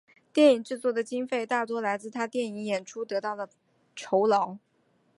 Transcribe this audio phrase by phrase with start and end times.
[0.33, 3.47] 电影制作的经费大多来自他电影演出得到的
[3.95, 4.57] 酬劳。